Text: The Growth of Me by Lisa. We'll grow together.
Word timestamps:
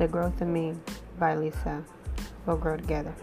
The 0.00 0.08
Growth 0.08 0.40
of 0.40 0.48
Me 0.48 0.74
by 1.18 1.36
Lisa. 1.36 1.84
We'll 2.46 2.56
grow 2.56 2.78
together. 2.78 3.14